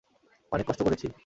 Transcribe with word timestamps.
অনেক 0.51 0.65
কষ্ট 0.67 0.81
করেছি! 0.83 1.05